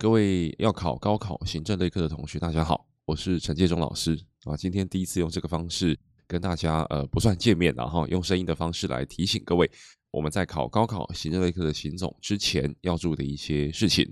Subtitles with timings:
[0.00, 4.56] 各位要考高考行政类科的同学，大家好，我是陈介忠老师啊。
[4.56, 5.94] 今天第一次用这个方式
[6.26, 9.70] 跟大家呃不算见面了哈，用声音的方式来提醒各位，
[10.10, 14.10] 我们在考高考行政类科的行总之前要注意的一些事情。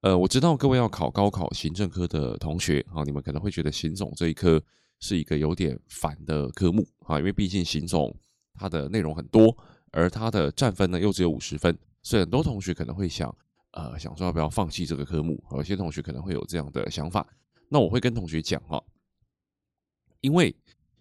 [0.00, 4.58] 呃，我知道各位要考高考行政科的同学啊，你们可能会觉得行总这一科
[4.98, 8.18] 是一个有点烦的科目啊，因为毕竟行总
[8.54, 9.54] 它的内容很多，
[9.90, 13.36] 而它的占分呢又只有五十分，所以很多同学可能会想。
[13.72, 15.42] 呃，想说要不要放弃这个科目？
[15.52, 17.26] 有些同学可能会有这样的想法。
[17.68, 18.82] 那我会跟同学讲哈，
[20.20, 20.54] 因为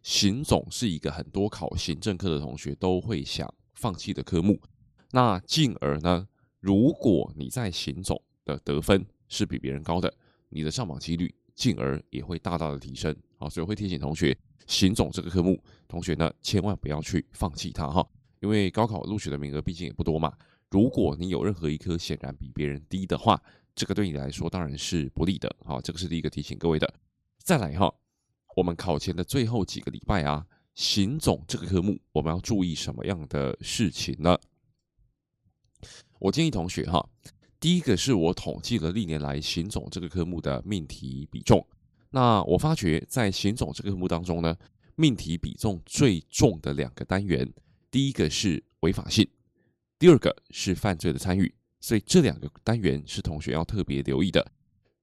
[0.03, 4.59] 行总是一个很多考行政课的同学都会想放弃的科目。
[5.11, 6.27] 那进而呢，
[6.59, 10.13] 如果你在行总的得分是比别人高的，
[10.49, 13.15] 你的上榜几率进而也会大大的提升。
[13.37, 14.37] 好，所以会提醒同学，
[14.67, 15.57] 行总这个科目，
[15.87, 18.05] 同学呢千万不要去放弃它哈，
[18.41, 20.37] 因为高考录取的名额毕竟也不多嘛。
[20.69, 23.41] 如果你有任何一科显然比别人低的话，
[23.73, 25.55] 这个对你来说当然是不利的。
[25.63, 26.93] 好，这个是第一个提醒各位的。
[27.37, 27.93] 再来哈，
[28.55, 30.45] 我们考前的最后几个礼拜啊，
[30.75, 34.37] 行总这个科目我们要注意什么样的事情呢？
[36.19, 37.07] 我建议同学哈，
[37.59, 41.65] 第一个是我统计了历年来行总这个科目的命题比重。
[42.09, 44.57] 那我发觉在行总这个科目当中呢，
[44.95, 47.47] 命题比重最重的两个单元，
[47.89, 49.25] 第一个是违法性。
[49.99, 54.45] 第二个是犯罪的参与，所以这两个单元是同学要特别留意的。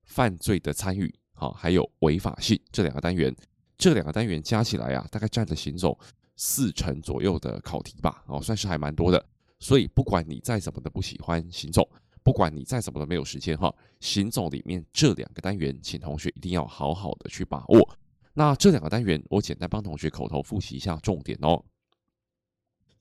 [0.04, 3.34] 犯罪的参与，好，还有违法性这两个单元，
[3.76, 5.98] 这两个单元加起来啊，大概占了行总
[6.36, 9.24] 四成左右的考题吧，哦，算是还蛮多的。
[9.58, 11.88] 所以不管你再怎么的不喜欢行总，
[12.22, 17.98] 不管你再怎么的没有时间哈，行总里面这两个单元，请同学一定要好好的去把握。
[18.32, 21.64] 那这两个单元，我简单帮同学口头复习一下重点哦。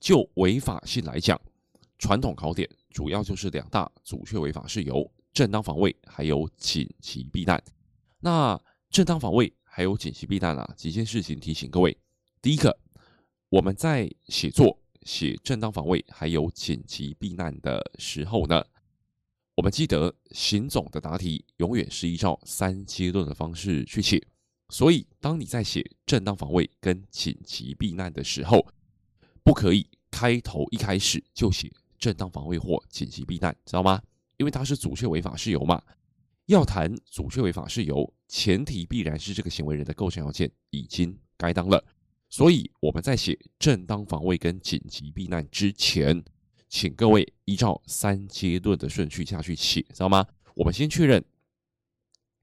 [0.00, 1.40] 就违法性来讲。
[1.98, 7.62] 传统考点主要就是两大阻却违法事由：正当防卫还有紧急避难。
[8.20, 8.60] 那
[8.90, 11.96] 正当防卫还有紧急避难啊，几件事情提醒各位。
[12.40, 12.78] 第一个，
[13.48, 18.64] 我们在写作写正当防卫还有紧急避难的时候呢，
[19.54, 24.24] 我们记得行总的答题永远是依照三阶段的方式去写。
[24.70, 28.66] 所以，当你在写正当防卫跟紧急避难的时候，
[29.42, 31.70] 不可以开头一开始就写。
[32.04, 33.98] 正当防卫或紧急避难，知道吗？
[34.36, 35.82] 因为它是阻却违法事由嘛。
[36.44, 41.82] 要谈阻却违法事由，前提必然是这个行为人的构成要件已经该当了。
[42.28, 46.22] 所以我们在写正当防卫跟紧急避难之前，
[46.68, 50.26] 请各位依照三阶段的顺序下去写，知道吗？
[50.54, 51.24] 我们先确认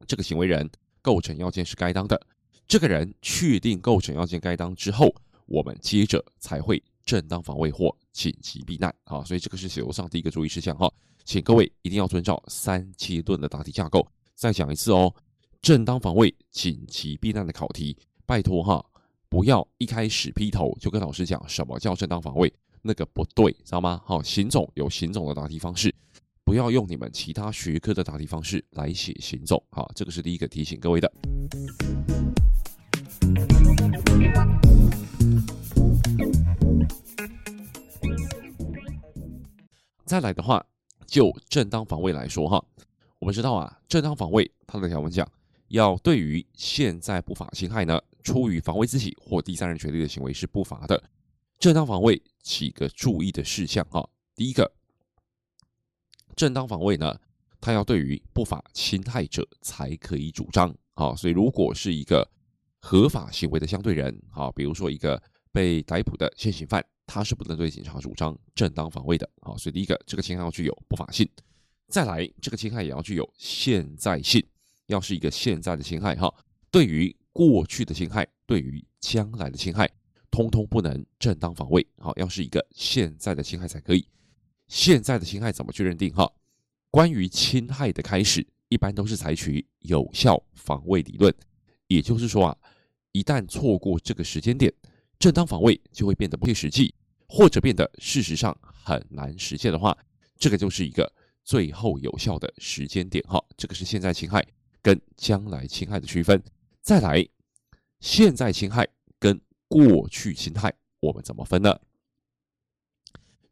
[0.08, 0.68] 这个行为人
[1.04, 2.20] 构成要件是该当的，
[2.68, 5.14] 这个人确定构成要件该当之后，
[5.46, 6.82] 我们接着才会。
[7.04, 10.92] 正当防卫或紧急避难，好，所以这个是写作上第一个注意事项哈，
[11.24, 14.06] 请各位一定要遵照三阶段的答题架构。
[14.36, 15.14] 再讲一次哦，
[15.62, 17.96] 正当防卫、紧急避难的考题，
[18.26, 18.84] 拜托哈，
[19.30, 22.52] 不要一开始劈头就跟老师讲什么叫正当防卫，
[22.82, 24.02] 那个不对，知道吗？
[24.04, 25.94] 好，行总有行总的答题方式，
[26.44, 31.12] 不要用你们其他学科的答题方式来写行总，好，这个是第一个提醒各位的。
[40.12, 40.62] 再来的话，
[41.08, 42.62] 就正当防卫来说哈，
[43.18, 45.26] 我们知道啊，正当防卫它的条文讲，
[45.70, 51.02] 要对于现在不法侵害呢，出于防卫自己或第三人权利的行为是不法的。
[51.60, 54.06] 正当防卫几个注意的事项哈，
[54.36, 54.70] 第一个，
[56.36, 57.18] 正当防卫呢，
[57.62, 62.30] 它要对于不法侵害者才可以主张啊，所以如果是一个
[62.82, 65.24] 合法行为的相对人啊，比如说一个
[65.54, 66.86] 被逮捕的现行犯。
[67.06, 71.28] 他是不能对警察主张正当防卫的，好，所以第一个，这个侵害要具有不法性；
[71.88, 74.42] 再来，这个侵害也要具有现在性，
[74.88, 76.34] 要是一个现在的侵害，哈，
[76.70, 79.90] 对于过去的侵害，对于将来的侵害，
[80.30, 84.08] 通通不能正当防卫，好，要是一个现在的侵害才可以。
[84.68, 86.14] 现在的侵害怎么去认定？
[86.14, 86.32] 哈，
[86.90, 91.34] 关于侵害的开始，一般都是采取有效防卫理论，
[91.88, 92.58] 也就是说啊，
[93.12, 94.74] 一旦错过这个时间点，
[95.22, 96.94] 正当防卫就会变得不切实际。
[97.34, 99.98] 或者变得事实上很难实现的话，
[100.38, 101.10] 这个就是一个
[101.46, 103.42] 最后有效的时间点哈。
[103.56, 104.46] 这个是现在侵害
[104.82, 106.44] 跟将来侵害的区分。
[106.82, 107.26] 再来，
[108.02, 108.86] 现在侵害
[109.18, 109.40] 跟
[109.70, 111.74] 过去侵害，我们怎么分呢？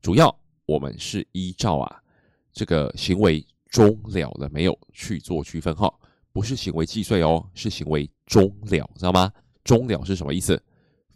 [0.02, 2.04] 主要我们是依照啊
[2.52, 5.90] 这个行为终了了没有去做区分哈，
[6.34, 9.32] 不是行为既遂哦，是行为终了，知道吗？
[9.64, 10.62] 终了是什么意思？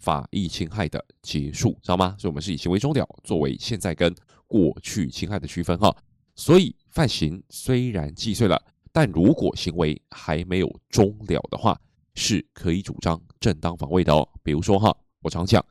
[0.03, 2.13] 法益侵害的结束，知道吗？
[2.19, 4.13] 所以，我们是以行为终了作为现在跟
[4.47, 5.95] 过去侵害的区分哈。
[6.35, 8.61] 所以，犯行虽然既遂了，
[8.91, 11.79] 但如果行为还没有终了的话，
[12.15, 14.27] 是可以主张正当防卫的哦。
[14.43, 15.65] 比如说哈，我常讲，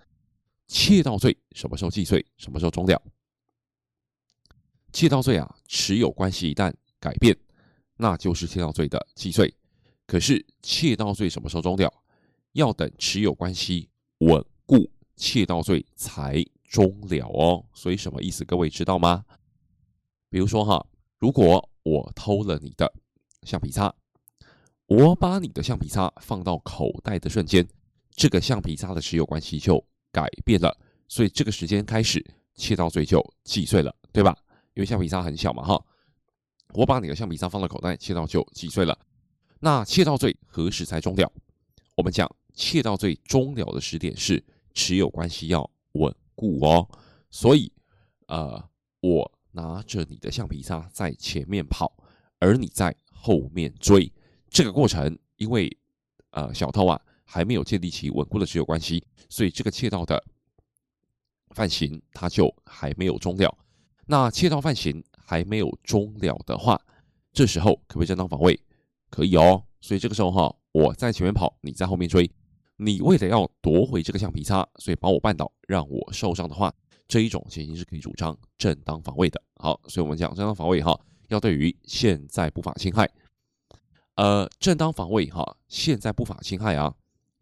[0.67, 3.03] 窃盗罪什么时候既遂，什么时候终了？
[4.95, 7.37] 窃盗罪啊，持有关系一旦改变，
[7.99, 9.55] 那就是窃盗罪的既遂。
[10.07, 11.93] 可是窃盗罪什么时候终了？
[12.53, 13.89] 要等持有关系
[14.23, 17.65] 稳固，窃盗罪才终了哦。
[17.75, 18.45] 所以什么意思？
[18.45, 19.25] 各位知道吗？
[20.31, 20.85] 比如说哈，
[21.19, 22.93] 如果我偷了你的
[23.43, 23.93] 橡皮擦，
[24.87, 27.67] 我把你的橡皮擦放到口袋的瞬间，
[28.13, 30.77] 这个橡皮擦的持有关系就改变了，
[31.09, 32.25] 所以这个时间开始，
[32.55, 34.37] 窃盗罪就既遂了，对吧？
[34.75, 35.85] 因为橡皮擦很小嘛，哈，
[36.75, 38.97] 我把你的橡皮擦放到口袋，窃盗就既遂了。
[39.61, 41.31] 那窃盗罪何时才终了？
[41.97, 44.43] 我们讲窃盗最终了的时点是
[44.75, 46.89] 持有关系要稳固哦，
[47.31, 47.73] 所以，
[48.27, 48.63] 呃，
[49.01, 51.93] 我拿着你的橡皮擦在前面跑，
[52.39, 54.11] 而你在后面追，
[54.49, 55.75] 这个过程因为
[56.31, 60.23] 呃小偷啊还没有建立起稳固的持有关系，所以这个窃盗的
[61.51, 63.57] 犯行他就还没有终了。
[64.07, 66.81] 那窃盗犯行还没有终了的话，
[67.33, 68.59] 这时候可不可以正当防卫？
[69.11, 69.63] 可以哦。
[69.81, 72.31] 所以这个时候哈，我在前面跑，你在后面追，
[72.85, 76.73] 你为了要夺回这个橡皮擦，所以把我绊倒，让我受伤的话，
[77.07, 79.41] 这一种情形是可以主张正当防卫的。
[79.55, 80.99] 好，所以我们讲正当防卫哈，
[81.29, 83.09] 要对于现在不法侵害，
[84.17, 86.93] 呃，正当防卫哈，现在不法侵害啊，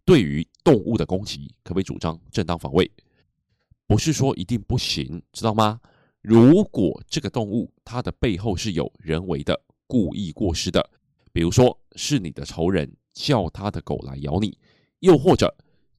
[0.05, 2.91] 对于动物的攻击，可不可以主张正当防卫？
[3.87, 5.81] 不是说一定不行，知道吗？
[6.21, 10.91] 如果这个动物它的背后是有人为的故意过失的，
[11.33, 14.57] 比如说是你的仇人叫他的狗来咬你，
[15.01, 15.55] 又或者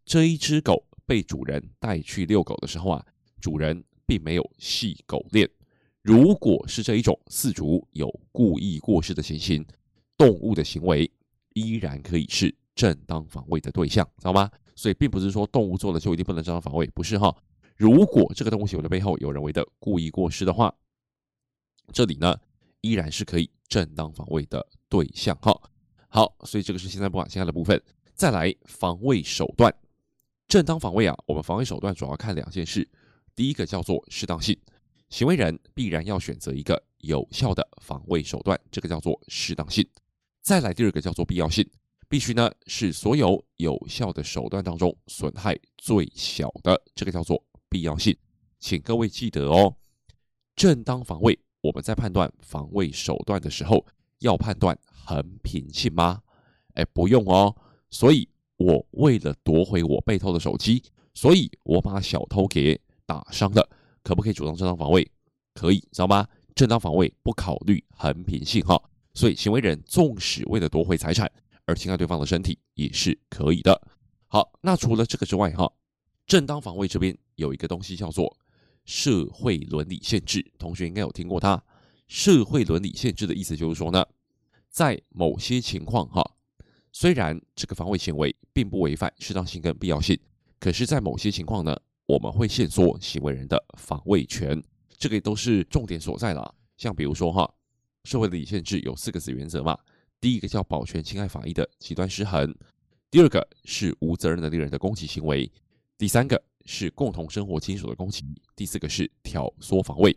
[0.06, 3.06] 这一只狗被主人带去遛狗的时候啊，
[3.40, 5.50] 主人并没有系狗链，
[6.02, 9.66] 如果是这一种饲主有故意过失的情形，
[10.18, 11.10] 动物的行为
[11.54, 14.50] 依然可以是正当防卫的对象，知道吗？
[14.76, 17.36] 所以并不是说动物做了就一定不能正当防卫，不是哈。
[17.76, 20.74] 如果这个东西我的背后有人为的故意过失的话，
[21.92, 22.38] 这里呢
[22.82, 25.60] 依然是可以正当防卫的对象哈。
[26.08, 27.82] 好，所以这个是现在不法侵害的部分。
[28.16, 29.74] 再来防卫手段，
[30.48, 32.88] 正当防卫啊，我们防卫手段主要看两件事。
[33.36, 34.58] 第一个叫做适当性，
[35.10, 39.88] 行为人必然要选择一个有效的防卫手段，这个叫做适当性。
[40.42, 41.68] 再来第二个叫做必要性。
[42.10, 48.14] 必须呢是所有有效的手段当中损害最小的，这个叫做必要性。
[48.60, 49.74] 请各位记得哦，
[50.54, 53.86] 正当防卫，我们在判断防卫手段的时候，
[54.20, 56.22] 要判断衡平性吗？
[56.74, 57.56] 哎，不用哦。
[57.92, 58.28] 所以
[58.58, 60.82] 我为了夺回我被偷的手机，
[61.14, 63.70] 所以我把小偷给打伤了，
[64.02, 65.08] 可不可以主张正当防卫？
[65.54, 66.28] 可以，知道吗？
[66.56, 68.82] 正当防卫不考虑衡平性哈。
[69.14, 71.30] 所以行为人纵使为了夺回财产，
[71.66, 73.80] 而侵害对方的身体也是可以的。
[74.28, 75.70] 好，那除了这个之外，哈，
[76.26, 78.38] 正当防卫这边有一个东西叫做
[78.86, 81.62] 社会伦理限制，同学应该有听过它。
[82.08, 84.06] 社会伦理限制的意思就是说呢，
[84.70, 86.31] 在某些情况，哈，
[86.94, 90.20] 虽然这个防卫行为并不违反适当性跟必要性，
[90.60, 94.62] 可是，在某些情况呢，我们会限缩行为人的防卫权，
[94.98, 96.54] 这个也都是重点所在了。
[96.78, 97.52] 像比如说，哈，
[98.04, 99.78] 社会的理限制有四个子原则嘛。
[100.20, 102.54] 第一个叫保全侵害法益的极端失衡，
[103.10, 105.52] 第二个是无责任能力人的攻击行为，
[105.98, 108.24] 第三个是共同生活亲属的攻击，
[108.56, 110.16] 第四个是挑唆防卫。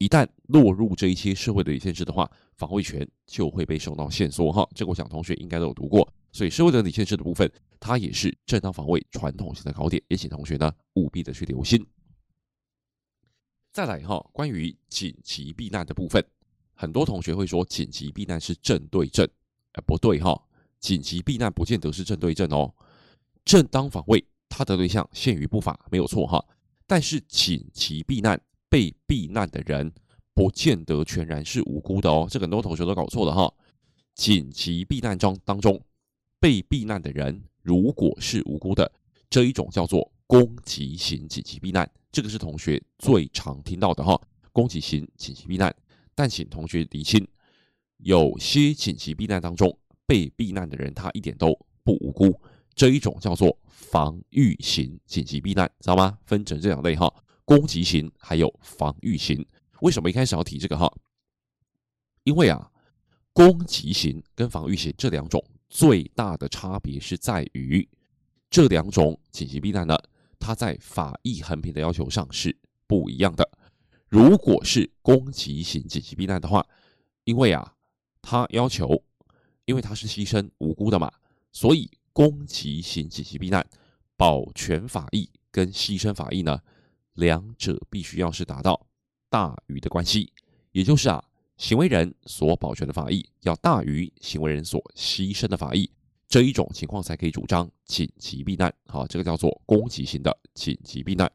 [0.00, 4.66] 一旦落入这一些社会的限制的话，防卫权就会被受到限缩哈。
[4.74, 11.86] 这个我想同学应该都有读过，所以社会伦理限制的部分，它也是正当防卫传统性的考点，也请同学呢务必的去留心。
[13.72, 16.24] 再来哈，关于紧急避难的部分，
[16.72, 19.28] 很多同学会说紧急避难是正对正。
[19.72, 20.42] 哎，不对哈，
[20.78, 22.74] 紧急避难不见得是正对正哦。
[23.44, 26.42] 正当防卫，它的对象限于不法，没有错哈。
[26.86, 28.40] 但是紧急避难，
[28.70, 29.92] 被避难的人
[30.32, 32.26] 不见得全然是无辜的哦。
[32.30, 33.52] 这很多同学都搞错了哈。
[34.14, 35.78] 紧急避难中当中，
[36.38, 38.90] 被避难的人如果是无辜的，
[39.28, 44.18] 这一种叫做攻击型紧急避难，这个是同学最常听到的哈。
[44.52, 45.74] 攻击型紧急避难，
[46.14, 47.26] 但请同学厘清。
[47.98, 52.40] 有些紧急避难当中，被避难的人他一点都不无辜，
[52.74, 56.18] 这一种叫做防御型紧急避难，知道吗？
[56.24, 57.12] 分成这两类哈，
[57.50, 59.44] 攻击型还有防御型。
[59.80, 60.88] 为什么一开始要提这个哈？
[62.22, 62.70] 因为啊，
[63.32, 67.88] 攻击型跟防御型这两种最大的差别是在于，
[68.48, 69.98] 这两种紧急避难呢，
[70.38, 73.50] 它在法益衡平的要求上是不一样的。
[74.08, 76.64] 如果是攻击型紧急避难的话，
[77.24, 77.74] 因为啊。
[78.22, 79.02] 他要求，
[79.64, 81.10] 因为他是牺牲无辜的嘛，
[81.52, 83.66] 所以攻击型紧急避难，
[84.14, 86.60] 保全法益跟牺牲法益呢，
[87.14, 88.86] 两者必须要是达到
[89.28, 90.32] 大于的关系，
[90.72, 91.22] 也就是啊，
[91.56, 95.90] 行为人所保全的法益要大于行为人所牺牲的法益，
[96.28, 98.72] 这一种情况才可以主张紧急避难。
[98.86, 101.30] 好，这个叫做攻击型的紧急避难。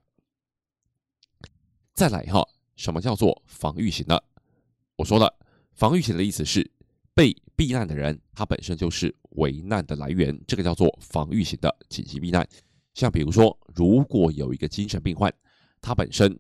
[1.94, 4.20] 再来哈，什么叫做防御型呢？
[4.96, 5.34] 我说了，
[5.74, 6.70] 防御型的意思是
[7.14, 12.48] 被避难的人，他本身就是危难的来源，这个叫做防御型的紧急避难。
[12.94, 15.34] 像比如说，如果有一个精神病患，
[15.86, 16.38] 他本身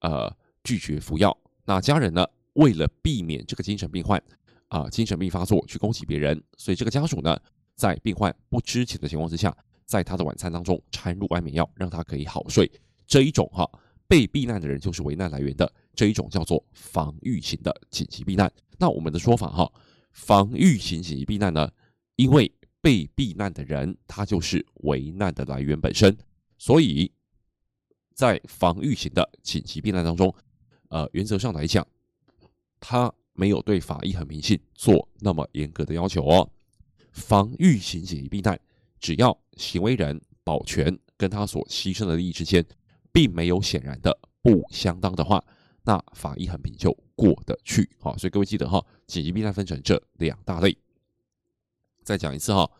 [0.00, 4.20] 呃拒绝服药，那家人呢为了避免这个精神病患
[4.66, 7.38] 啊精神病发作去攻击别人，所以这个家属呢
[7.76, 12.70] 在病患不知情的情况之下，在他的晚餐当中掺入安眠药，让他可以好睡。
[13.06, 13.70] 这一种哈。
[14.10, 18.50] 被避难的人就是危难来源的这一种叫做防御型的紧急避难。
[18.78, 19.70] 那我们的说法哈，
[20.12, 21.70] 防御型紧急避难呢，
[22.16, 22.50] 因为
[22.80, 26.16] 被避难的人他就是危难的来源本身，
[26.56, 27.12] 所以
[28.18, 30.34] 在防御型的紧急避难当中，
[30.88, 31.86] 呃，原则上来讲，
[32.80, 36.50] 他没有对法医和民信做那么严格的要求哦。
[37.12, 38.58] 防御型紧急避难，
[38.98, 42.66] 只要行为人保全跟他所牺牲的利益之间。
[43.10, 45.42] 并没有显然的不相当的话，
[45.82, 47.88] 那法医很平就过得去。
[47.98, 50.76] 好，所以各位记得哈，紧急避难分成这两大类。
[52.04, 52.70] 再讲一次哈，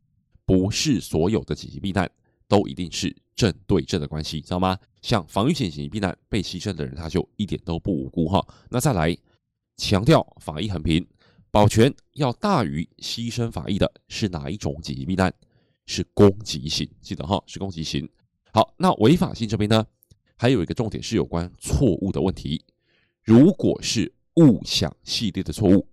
[0.45, 2.09] 不是所有的紧急避难
[2.49, 4.77] 都一定是正对正的关系，知道吗？
[5.03, 8.45] 像防御性紧急避难被牺牲的人，他就一点都不无辜哈。
[8.71, 9.17] 那再来
[9.77, 11.07] 强调法医衡平，
[11.51, 15.33] 保全要大于牺牲法益的是哪一种紧急避难？
[15.87, 18.07] 是攻击型，记得哈，是攻击型。
[18.53, 19.87] 好，那违法性这边呢？
[20.37, 22.65] 还有一个重点是有关错误的问题。
[23.23, 25.87] 如果是误想系列的错误，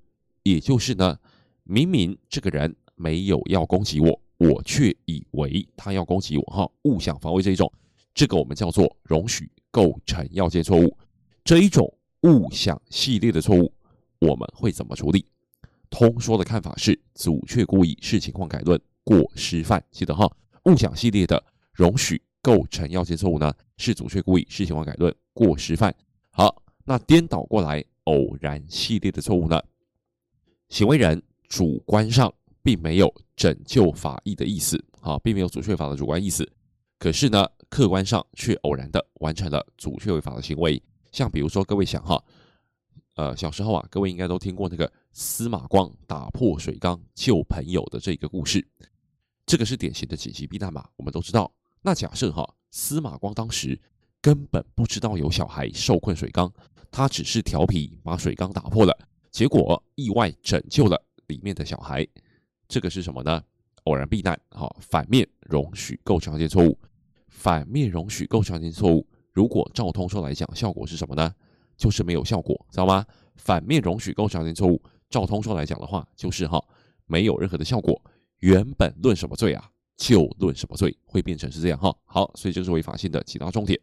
[0.43, 1.17] 也就是呢，
[1.63, 7.71] 明明这个人没有要攻击我，我却以为他要攻击我，哈，误想防卫这一种，
[8.13, 10.97] 这个我们叫做容许构成要件错误。
[11.43, 13.71] 这一种误想系列的错误，
[14.19, 15.25] 我们会怎么处理？
[15.89, 20.29] 通说的看法是，阻却故意视情况改论过失犯，记得哈，
[20.65, 22.21] 误想系列的容许。
[22.41, 25.91] 构成要件错误呢，是阻却故意，是情况改论，过失犯。
[26.29, 29.59] 好，那颠倒过来，偶然系列的错误呢？
[30.69, 32.31] 行为人主观上
[32.65, 36.51] 并没有拯救法益的意思，好，并没有阻却法的主观意思，
[36.97, 40.81] 可是呢，客观上却偶然的完成了阻却违法的行为。
[41.11, 42.19] 像比如说，各位想哈，
[43.13, 48.67] 呃，小时候啊，各位应该都听过那个司马光打破水缸救朋友的这个故事，
[49.45, 51.53] 这个是典型的紧急避难嘛，我们都知道。
[51.83, 53.79] 那假设哈，司马光当时
[54.19, 56.51] 根本不知道有小孩受困水缸，
[56.89, 62.07] 他只是调皮把水缸打破了，结果意外拯救了里面的小孩，
[62.67, 63.43] 这个是什么呢？
[63.83, 66.77] 偶然避难，好，反面容许构成件错误，
[67.27, 71.33] 反面容许构成件错误，如果照通说来讲，效果是什么呢？
[71.77, 73.05] 就是没有效果，知道吗？
[73.35, 76.63] 反面容许构成件错误，照通说来讲的话，就是哈，
[77.05, 78.01] 没有任何的效果。
[78.39, 79.69] 原本论什么罪啊？
[79.97, 81.95] 就论什么罪会变成是这样哈？
[82.05, 83.79] 好，所以这是违法性的几大重点。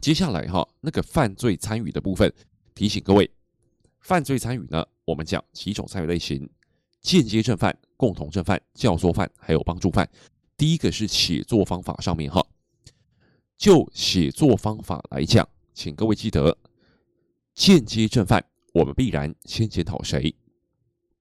[0.00, 2.32] 接下来哈，那个犯罪参与的部分，
[2.74, 3.30] 提醒各位，
[4.00, 6.48] 犯罪参与呢，我们讲几种参与类型：
[7.02, 10.08] 间接正犯、共同正犯、教唆犯，还有帮助犯。
[10.56, 12.44] 第一个是写作方法上面哈，
[13.58, 16.56] 就写作方法来讲，请各位记得。
[17.52, 18.42] 间接正犯，
[18.72, 20.34] 我们必然先检讨谁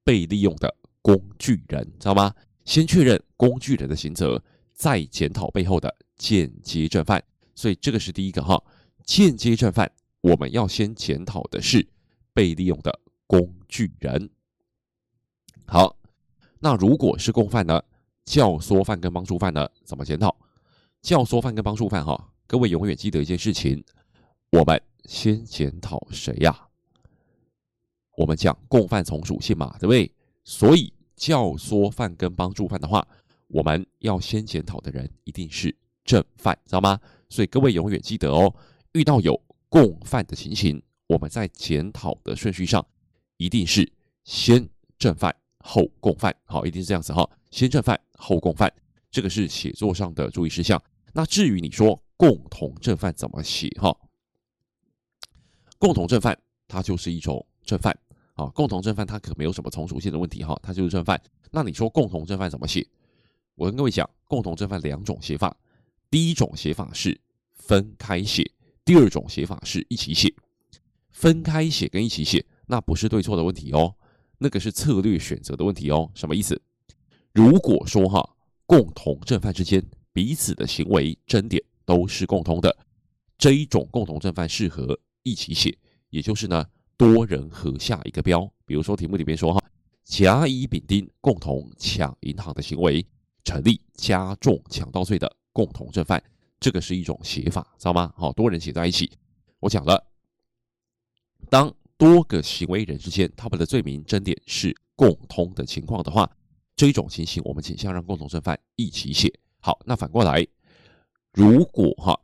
[0.06, 2.34] 被利用的工具人，知道吗？
[2.64, 4.42] 先确认工具人的刑责，
[4.74, 7.22] 再检讨背后的间接正犯。
[7.60, 8.64] 所以这个是第一个哈，
[9.04, 11.86] 间接正犯，我们要先检讨的是
[12.34, 12.98] 被利用的
[13.28, 14.30] 工具人。
[15.66, 15.94] 好，
[16.60, 17.84] 那如果是共犯呢？
[18.24, 19.68] 教唆犯跟帮助犯呢？
[19.84, 20.34] 怎么检讨？
[21.02, 23.84] 教唆犯跟帮助犯哈，各位永远记得一件事情，
[24.52, 24.82] 我们。
[25.06, 26.68] 先检讨谁呀？
[28.16, 30.14] 我们讲共犯从属性嘛，对不对？
[30.44, 33.06] 所以教唆犯跟帮助犯的话，
[33.48, 35.76] 我们要先检讨的人一定是
[36.10, 37.00] 正犯，知道吗？
[37.30, 38.52] 所以各位永远记得哦，
[38.94, 39.40] 遇到有
[39.70, 42.84] 共犯的情形，我们在检讨的顺序上
[43.38, 43.88] 一定是
[44.24, 48.74] 先正犯后共犯，好，一定是这样子哈，先正犯后共犯，
[49.12, 50.82] 这个是写作上的注意事项。
[51.14, 53.96] 那至于你说共同正犯怎么写哈？
[55.78, 56.36] 共同正犯，
[56.68, 57.96] 它就是一种正犯
[58.34, 58.48] 啊。
[58.48, 61.22] 共同正犯，它可没有什么从属性的问题哈，它就是正犯。
[61.52, 62.84] 那你说共同正犯怎么写？
[63.54, 65.56] 我跟各位讲，共同正犯两种写法。
[66.12, 67.20] 第一种写法是
[67.54, 68.52] 分开写，
[68.84, 70.34] 第二种写法是一起写。
[71.12, 73.96] 分开写跟一起写，那不是对错的问题哦，
[74.38, 76.10] 那个是策略选择的问题哦。
[76.16, 76.60] 什么意思？
[77.34, 82.76] 如果说哈，共同正犯之间彼此的行为争点都是共通的，
[83.38, 85.78] 这一种共同正犯适合一起写，
[86.10, 86.66] 也就是呢，
[86.98, 88.50] 多人合下一个标。
[88.66, 89.62] 比如说题目里面说哈，
[90.06, 93.06] 甲乙丙丁共同抢银行的行为
[93.44, 96.24] 成立加重抢盗罪的共同正犯，
[96.58, 98.14] 这个是一种写法，知道吗？
[98.16, 99.12] 好，多人写在一起，
[99.60, 100.02] 我讲了。
[101.50, 106.32] 当多个行为人之间他们的罪名争点是共通的情况的话，
[106.78, 109.30] 这一种情形我们倾向让共同正犯一起写。
[109.60, 110.48] 好，那反过来，
[111.34, 112.18] 如果哈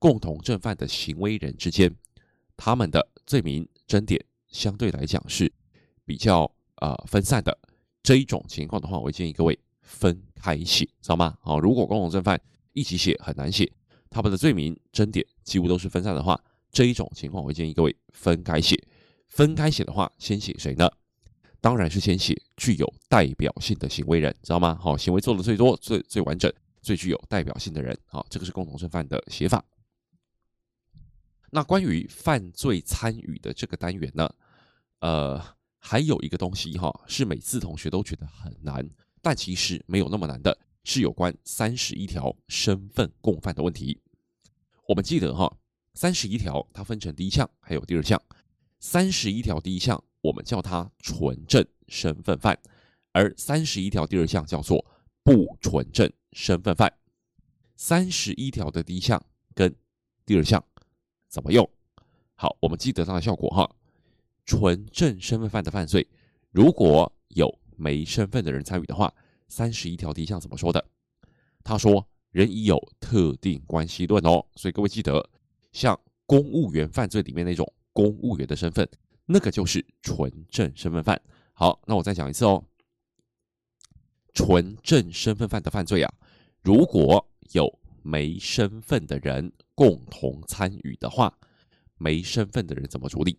[0.00, 1.94] 共同正犯的行为人之间
[2.56, 5.52] 他们的罪名争点相对来讲是
[6.04, 7.56] 比较呃分散的
[8.02, 9.56] 这一种情况的话，我建议各位
[9.90, 11.36] 分开写，知道吗？
[11.42, 12.40] 好，如果共同正犯
[12.72, 13.70] 一起写很难写，
[14.08, 16.40] 他们的罪名争点几乎都是分散的话。
[16.70, 18.80] 这一种情况，我会建议各位分开写。
[19.26, 20.88] 分开写的话，先写谁呢？
[21.60, 24.78] 当然是先写具有代表性的行为人，知道吗？
[24.80, 27.98] 好，行为做的最多、最最完整、最具有代表性的人。
[28.06, 29.64] 好，这个是共同正犯的写法。
[31.50, 34.32] 那关于犯罪参与的这个单元呢，
[35.00, 35.42] 呃，
[35.78, 38.88] 还有一个东西哈，是每次同学都觉得很难，
[39.22, 44.00] 但其实没有那么难的，是有关三十一条身份共犯的问题。
[44.86, 45.56] 我们记得哈。
[45.92, 48.18] 三十一条，它分成第一项还有第二项。
[48.78, 52.54] 三十一条第一项，我们叫它纯正身份犯；
[53.10, 54.86] 而三十一条第二项叫做
[55.24, 56.90] 不纯正身份犯。
[57.76, 59.20] 三十一条的第一项
[59.52, 59.74] 跟
[60.24, 60.64] 第二项
[61.28, 61.68] 怎么用？
[62.36, 63.68] 好，我们记得它的效果哈。
[64.46, 66.08] 纯正身份犯的犯罪，
[66.52, 69.12] 如果有没身份的人参与的话，
[69.48, 70.84] 三十一条第一项怎么说的？
[71.64, 75.30] 他说：“人已有特定关系论哦。”所以各位记得。
[75.72, 78.88] 像公务员犯罪里面那种公务员的身份，
[79.24, 81.22] 那个就是纯正身份犯。
[81.52, 82.64] 好，那我再讲一次哦，
[84.34, 86.12] 纯正身份犯的犯罪啊，
[86.60, 91.38] 如果有没身份的人共同参与的话，
[91.98, 93.38] 没身份的人怎么处理？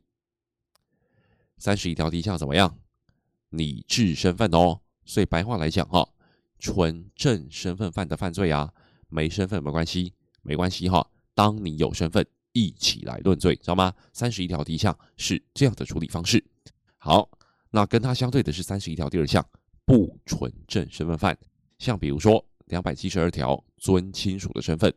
[1.58, 2.80] 三十一条第一项怎么样？
[3.51, 4.81] 拟制身份哦。
[5.05, 6.07] 所以白话来讲哈，
[6.59, 8.73] 纯正身份犯的犯罪啊，
[9.07, 11.09] 没身份没关系，没关系哈。
[11.33, 13.93] 当你有身份，一起来论罪，知道吗？
[14.11, 16.43] 三十一条第一项是这样的处理方式。
[16.97, 17.29] 好，
[17.69, 19.43] 那跟它相对的是三十一条第二项
[19.85, 21.37] 不纯正身份犯，
[21.79, 24.93] 像比如说两百七十二条尊亲属的身份，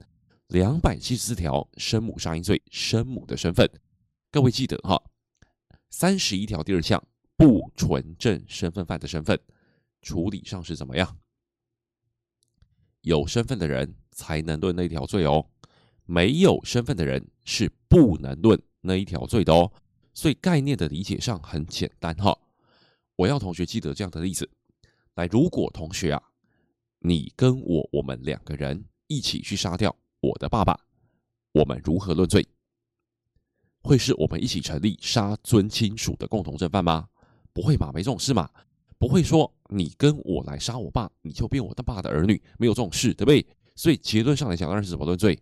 [0.49, 3.69] 两百七十四条生母杀婴罪生母的身份。
[4.31, 5.01] 各位记得哈，
[5.91, 7.03] 三十一条第二项
[7.37, 9.39] 不纯正身份犯的身份
[10.03, 11.19] 处理上是怎么样？
[13.01, 15.47] 有身份的人才能论那条罪哦。
[16.07, 19.73] 没有身份的人是不能论那一条罪的哦，
[20.13, 22.39] 所以概念的理解上很简单哈。
[23.17, 24.51] 我要同学记得这样的例子，
[25.15, 26.23] 来，如果同学啊，
[26.99, 30.79] 你跟我我们两个人一起去杀掉我的爸爸，
[31.53, 32.47] 我们如何论罪？
[33.81, 37.09] 会是我们一起成立杀尊亲属的共同正犯吗？
[37.55, 38.51] 不会嘛，没这种事嘛。
[38.99, 43.47] 不会说你跟我来杀我爸，你就变我的爸的儿女，没有这种事，对不对？
[43.75, 45.39] 所以结论上来讲，当然是怎么论罪？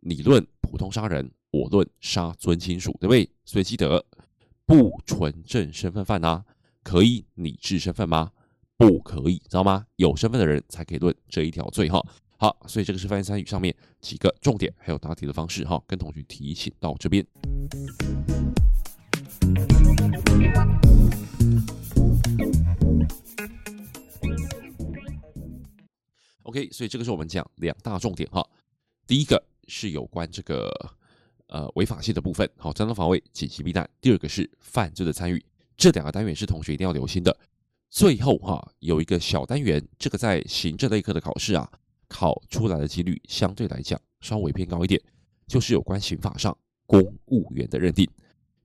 [0.00, 3.28] 你论普通杀人，我论杀尊亲属，对不对？
[3.44, 4.04] 所以记得
[4.64, 6.44] 不纯正身份犯啊，
[6.82, 8.32] 可以拟制身份吗？
[8.76, 9.86] 不可以，知道吗？
[9.96, 12.04] 有身份的人才可以论这一条罪哈。
[12.38, 17.24] 好，所以这个是翻译参与上面几个重点，还有答题的方式哈，跟同学提醒到这边。
[26.42, 28.48] OK，所以这个是我们讲两大重点哈，
[29.06, 29.42] 第一个。
[29.70, 30.74] 是有关这个
[31.48, 33.86] 呃违法性的部分，好，正当防卫、紧急避难。
[34.00, 35.44] 第二个是犯罪的参与，
[35.76, 37.38] 这两个单元是同学一定要留心的。
[37.90, 41.70] 最后哈，有一个小单元，这个在行政类科的考试啊，
[42.08, 44.98] 考出来的几率相对来讲稍微偏高一点，
[45.46, 48.08] 就是有关刑法上公务员的认定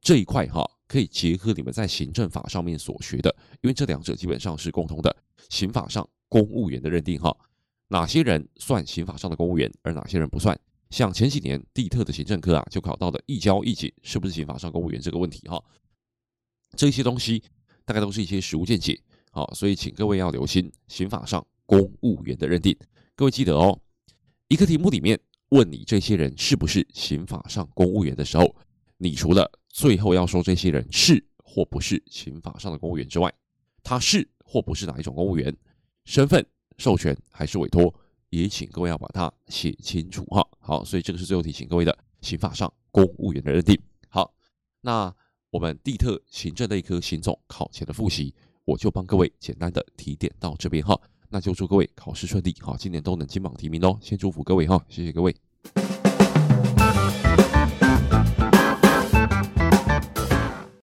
[0.04, 5.16] 这一块哈，可以结合你们在行政法上面所学的，因为这两者基本上是共同的。
[5.50, 7.36] 刑法上公务员的认定哈，
[7.88, 10.60] 哪些人算刑法上的公务员，而哪些人不算？
[10.90, 15.64] 像前几年地特的行政科啊，就考到了一交一警是不是刑法上公务员这个问题哈，
[16.76, 17.42] 这些东西
[17.86, 19.00] 大概都是一些实务见解，
[19.32, 22.78] 好，所以请各位要留心刑法上公务员的认定。
[23.16, 23.80] 各位记得哦，
[24.50, 28.56] 一个题目里面问你这些人是不是刑法上公务员的时候，
[28.98, 33.34] 你除了最后要说这些人是或不是刑法上的公务员之外，
[33.84, 35.56] 他是或不是哪一种公务员，
[36.06, 36.46] 身份
[36.78, 37.94] 授权还是委托？
[38.30, 40.44] 也请各位要把它写清楚哈。
[40.60, 43.80] 好，所以这个是最后提醒各位的刑法上公务员的认定。
[44.10, 44.34] 好，
[44.82, 45.14] 那
[45.52, 48.34] 我们地特行政类科行总考前的复习，
[48.66, 51.00] 我就帮各位简单的提点到这边哈。
[51.30, 54.00] 那就祝各位考试顺利，哈，今年都能金榜题名哦。
[54.02, 55.36] 先祝福各位哈，谢谢各位。